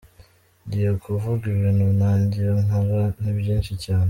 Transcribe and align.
Ngiye 0.65 0.91
kuvuga 1.03 1.43
ibintu 1.53 1.85
nagiye 1.99 2.51
nkora 2.63 3.01
ni 3.21 3.31
byinshi 3.39 3.71
cyane…”. 3.83 3.99